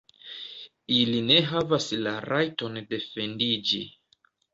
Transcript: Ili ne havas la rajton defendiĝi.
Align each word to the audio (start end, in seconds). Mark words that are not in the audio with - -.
Ili 0.99 1.19
ne 1.25 1.35
havas 1.49 1.87
la 2.05 2.13
rajton 2.29 2.81
defendiĝi. 2.95 3.83